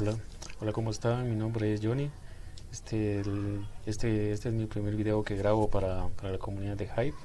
Hola, 0.00 0.16
hola, 0.60 0.70
¿cómo 0.70 0.92
están? 0.92 1.28
Mi 1.28 1.34
nombre 1.34 1.74
es 1.74 1.80
Johnny. 1.82 2.08
Este, 2.70 3.20
este, 3.84 4.30
este 4.30 4.48
es 4.48 4.54
mi 4.54 4.66
primer 4.66 4.94
video 4.94 5.24
que 5.24 5.34
grabo 5.34 5.70
para, 5.70 6.06
para 6.10 6.30
la 6.30 6.38
comunidad 6.38 6.76
de 6.76 6.86
Hype. 6.86 7.16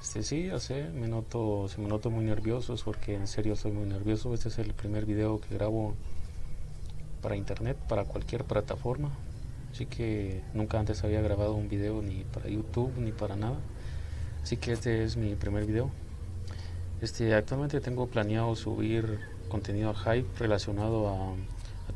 Este, 0.00 0.22
sí, 0.22 0.46
ya 0.46 0.60
sé, 0.60 0.84
me 0.90 1.08
noto, 1.08 1.66
se 1.66 1.80
me 1.80 1.88
noto 1.88 2.08
muy 2.10 2.24
nervioso, 2.24 2.74
es 2.74 2.84
porque 2.84 3.16
en 3.16 3.26
serio 3.26 3.56
soy 3.56 3.72
muy 3.72 3.86
nervioso. 3.86 4.32
Este 4.34 4.50
es 4.50 4.58
el 4.58 4.72
primer 4.72 5.04
video 5.04 5.40
que 5.40 5.52
grabo 5.52 5.96
para 7.22 7.34
internet, 7.34 7.76
para 7.88 8.04
cualquier 8.04 8.44
plataforma. 8.44 9.10
Así 9.72 9.86
que 9.86 10.42
nunca 10.54 10.78
antes 10.78 11.02
había 11.02 11.20
grabado 11.22 11.54
un 11.54 11.68
video 11.68 12.02
ni 12.02 12.22
para 12.22 12.48
YouTube 12.48 12.96
ni 12.98 13.10
para 13.10 13.34
nada. 13.34 13.56
Así 14.44 14.58
que 14.58 14.70
este 14.70 15.02
es 15.02 15.16
mi 15.16 15.34
primer 15.34 15.66
video. 15.66 15.90
Este, 17.00 17.34
actualmente 17.34 17.80
tengo 17.80 18.06
planeado 18.06 18.54
subir 18.54 19.18
contenido 19.48 19.90
a 19.90 19.94
Hype 19.96 20.28
relacionado 20.38 21.08
a 21.08 21.34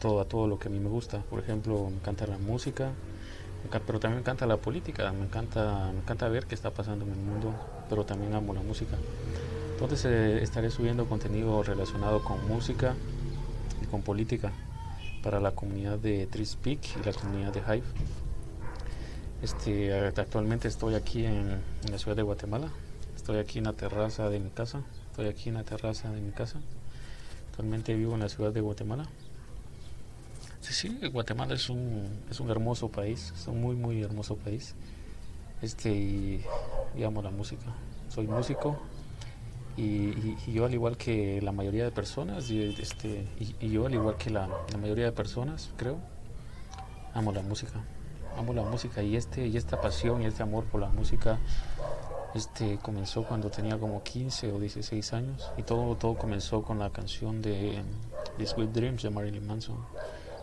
todo, 0.00 0.20
a 0.20 0.24
todo 0.24 0.48
lo 0.48 0.58
que 0.58 0.68
a 0.68 0.70
mí 0.70 0.80
me 0.80 0.88
gusta. 0.88 1.22
Por 1.30 1.38
ejemplo, 1.38 1.88
me 1.88 1.96
encanta 1.96 2.26
la 2.26 2.38
música, 2.38 2.90
pero 3.86 4.00
también 4.00 4.16
me 4.16 4.20
encanta 4.20 4.46
la 4.46 4.56
política, 4.56 5.12
me 5.12 5.24
encanta, 5.24 5.90
me 5.92 6.00
encanta 6.00 6.28
ver 6.28 6.46
qué 6.46 6.54
está 6.54 6.70
pasando 6.70 7.04
en 7.04 7.12
el 7.12 7.18
mundo, 7.18 7.54
pero 7.88 8.04
también 8.04 8.34
amo 8.34 8.52
la 8.54 8.62
música. 8.62 8.96
Entonces 9.72 10.04
eh, 10.06 10.42
estaré 10.42 10.70
subiendo 10.70 11.06
contenido 11.06 11.62
relacionado 11.62 12.22
con 12.24 12.46
música 12.48 12.94
y 13.82 13.86
con 13.86 14.02
política 14.02 14.52
para 15.22 15.40
la 15.40 15.52
comunidad 15.52 15.98
de 15.98 16.26
Trispeak 16.26 16.80
y 17.00 17.04
la 17.04 17.12
comunidad 17.12 17.52
de 17.52 17.60
Hive. 17.60 17.86
Este, 19.42 19.94
actualmente 19.94 20.68
estoy 20.68 20.94
aquí 20.94 21.24
en, 21.24 21.62
en 21.84 21.92
la 21.92 21.98
ciudad 21.98 22.16
de 22.16 22.22
Guatemala, 22.22 22.68
estoy 23.16 23.38
aquí 23.38 23.58
en 23.58 23.64
la 23.64 23.72
terraza 23.72 24.28
de 24.28 24.38
mi 24.38 24.50
casa, 24.50 24.82
estoy 25.10 25.28
aquí 25.28 25.48
en 25.48 25.54
la 25.54 25.64
terraza 25.64 26.10
de 26.10 26.20
mi 26.20 26.32
casa. 26.32 26.60
Actualmente 27.50 27.94
vivo 27.94 28.14
en 28.14 28.20
la 28.20 28.28
ciudad 28.28 28.52
de 28.52 28.60
Guatemala. 28.60 29.04
Sí, 30.70 31.00
Guatemala 31.12 31.54
es 31.54 31.68
un, 31.68 32.08
es 32.30 32.38
un 32.38 32.48
hermoso 32.48 32.88
país, 32.88 33.32
es 33.36 33.48
un 33.48 33.60
muy, 33.60 33.74
muy 33.74 34.02
hermoso 34.02 34.36
país. 34.36 34.76
Este, 35.62 35.90
y, 35.90 36.44
amo 37.04 37.22
la 37.22 37.30
música. 37.30 37.66
Soy 38.08 38.28
músico 38.28 38.78
y, 39.76 40.36
yo 40.50 40.64
al 40.64 40.72
igual 40.72 40.96
que 40.96 41.42
la 41.42 41.50
mayoría 41.50 41.84
de 41.84 41.90
personas, 41.90 42.50
y, 42.50 42.62
este, 42.80 43.26
y, 43.60 43.68
yo 43.68 43.86
al 43.86 43.94
igual 43.94 44.16
que 44.16 44.30
la, 44.30 44.48
la, 44.70 44.78
mayoría 44.78 45.06
de 45.06 45.12
personas, 45.12 45.70
creo, 45.76 45.98
amo 47.14 47.32
la 47.32 47.42
música. 47.42 47.84
Amo 48.38 48.54
la 48.54 48.62
música 48.62 49.02
y, 49.02 49.16
este, 49.16 49.48
y 49.48 49.56
esta 49.56 49.80
pasión 49.80 50.22
y 50.22 50.26
este 50.26 50.44
amor 50.44 50.64
por 50.64 50.80
la 50.80 50.88
música 50.88 51.40
este 52.32 52.78
comenzó 52.78 53.24
cuando 53.24 53.50
tenía 53.50 53.76
como 53.76 54.04
15 54.04 54.52
o 54.52 54.60
16 54.60 55.12
años 55.14 55.50
y 55.56 55.64
todo, 55.64 55.96
todo 55.96 56.14
comenzó 56.14 56.62
con 56.62 56.78
la 56.78 56.90
canción 56.90 57.42
de 57.42 57.82
Sweet 58.46 58.70
Dreams 58.70 59.02
de 59.02 59.10
Marilyn 59.10 59.44
Manson. 59.44 59.76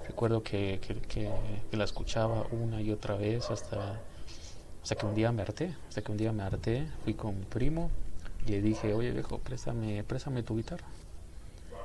Recuerdo 0.08 0.41
que, 0.41 0.80
que, 1.09 1.30
la 1.75 1.83
escuchaba 1.83 2.45
una 2.52 2.81
y 2.81 2.91
otra 2.91 3.16
vez 3.16 3.52
hasta, 3.52 4.00
hasta 4.81 4.95
que 4.95 5.05
un 5.05 5.14
día 5.14 5.31
me 5.31 5.41
harté, 5.41 5.75
hasta 5.89 6.02
que 6.02 6.11
un 6.11 6.17
día 6.17 6.31
me 6.31 6.44
harté, 6.44 6.88
fui 7.03 7.14
con 7.14 7.38
mi 7.38 7.45
primo 7.45 7.91
y 8.45 8.52
le 8.52 8.61
dije, 8.61 8.94
oye 8.94 9.11
viejo, 9.11 9.39
préstame, 9.39 10.03
préstame 10.05 10.44
tu 10.44 10.55
guitarra. 10.55 10.88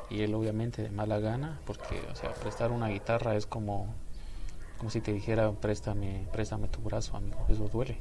Y 0.09 0.20
él 0.20 0.34
obviamente 0.34 0.83
de 0.83 0.91
mala 0.91 1.19
gana, 1.19 1.59
porque 1.67 2.01
o 2.12 2.17
sea, 2.17 2.33
prestar 2.33 2.70
una 2.70 2.89
guitarra 2.89 3.34
es 3.34 3.45
como, 3.45 3.92
como 4.79 4.91
si 4.91 5.01
te 5.01 5.12
dijera, 5.12 5.51
préstame, 5.51 6.25
préstame 6.33 6.69
tu 6.69 6.81
brazo, 6.81 7.17
amigo, 7.17 7.36
eso 7.48 7.69
duele. 7.69 7.98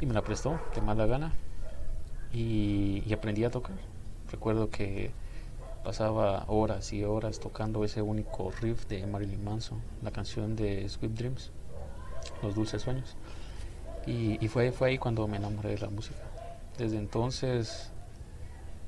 Y 0.00 0.06
me 0.06 0.14
la 0.14 0.22
prestó 0.22 0.58
de 0.74 0.80
mala 0.80 1.06
gana 1.06 1.32
y, 2.32 3.04
y 3.06 3.12
aprendí 3.12 3.44
a 3.44 3.50
tocar. 3.50 3.76
Recuerdo 4.32 4.68
que 4.68 5.12
pasaba 5.82 6.44
horas 6.48 6.92
y 6.92 7.04
horas 7.04 7.40
tocando 7.40 7.84
ese 7.84 8.02
único 8.02 8.50
riff 8.60 8.86
de 8.86 9.06
Marilyn 9.06 9.44
Manson, 9.44 9.80
la 10.02 10.10
canción 10.10 10.56
de 10.56 10.88
Sweet 10.88 11.12
Dreams, 11.12 11.50
Los 12.42 12.54
Dulces 12.54 12.82
Sueños. 12.82 13.16
Y, 14.06 14.48
fue, 14.48 14.72
fue 14.72 14.88
ahí 14.88 14.98
cuando 14.98 15.28
me 15.28 15.36
enamoré 15.36 15.70
de 15.70 15.78
la 15.78 15.88
música. 15.88 16.18
Desde 16.76 16.98
entonces, 16.98 17.90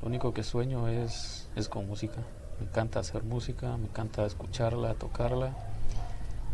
lo 0.02 0.08
único 0.08 0.34
que 0.34 0.42
sueño 0.42 0.88
es, 0.88 1.48
es 1.54 1.68
con 1.68 1.86
música. 1.86 2.20
Me 2.58 2.66
encanta 2.66 2.98
hacer 2.98 3.22
música, 3.22 3.76
me 3.76 3.86
encanta 3.86 4.26
escucharla, 4.26 4.94
tocarla. 4.94 5.54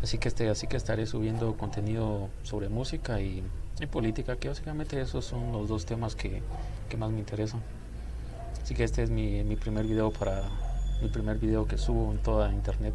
Así 0.03 0.19
que, 0.19 0.27
este, 0.27 0.49
así 0.49 0.67
que 0.67 0.77
estaré 0.77 1.07
subiendo 1.07 1.57
contenido 1.57 2.29
sobre 2.43 2.69
música 2.69 3.19
y, 3.19 3.43
política, 3.91 4.35
que 4.35 4.47
básicamente 4.47 5.01
esos 5.01 5.25
son 5.25 5.51
los 5.51 5.67
dos 5.67 5.87
temas 5.87 6.15
que, 6.15 6.43
que 6.87 6.97
más 6.97 7.09
me 7.09 7.19
interesan. 7.19 7.61
Así 8.61 8.75
que 8.75 8.83
este 8.83 9.03
es 9.03 9.09
mi, 9.09 9.43
mi 9.43 9.55
primer 9.55 9.85
video 9.85 10.11
para 10.11 10.43
mi 11.01 11.09
primer 11.09 11.37
video 11.37 11.67
que 11.67 11.77
subo 11.77 12.11
en 12.11 12.19
toda 12.19 12.51
internet. 12.51 12.93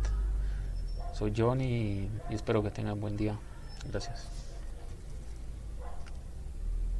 Soy 1.12 1.32
Johnny 1.37 1.65
y, 1.65 2.10
y 2.31 2.34
espero 2.34 2.62
que 2.62 2.71
tengan 2.71 3.00
buen 3.00 3.16
día. 3.16 3.38
Gracias. 3.91 4.46